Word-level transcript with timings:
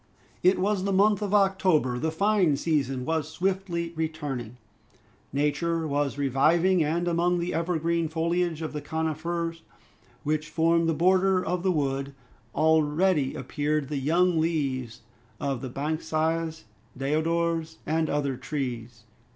It 0.41 0.57
was 0.57 0.83
the 0.83 0.91
month 0.91 1.21
of 1.21 1.31
October. 1.31 1.99
The 1.99 2.09
fine 2.11 2.57
season 2.57 3.05
was 3.05 3.29
swiftly 3.29 3.93
returning. 3.95 4.57
Nature 5.31 5.87
was 5.87 6.17
reviving; 6.17 6.83
and 6.83 7.07
among 7.07 7.37
the 7.37 7.53
evergreen 7.53 8.07
foliage 8.09 8.63
of 8.63 8.73
the 8.73 8.81
coniferae 8.81 9.61
which 10.23 10.49
formed 10.49 10.89
the 10.89 10.95
border 10.95 11.45
of 11.45 11.61
the 11.61 11.71
wood, 11.71 12.15
already 12.55 13.35
appeared 13.35 13.89
the 13.89 13.99
young 13.99 14.39
leaves 14.39 15.01
of 15.39 15.61
the 15.61 15.69
banksias, 15.69 16.63
deodars, 16.97 17.77
and 17.85 18.09
other 18.09 18.37
trees. 18.37 19.03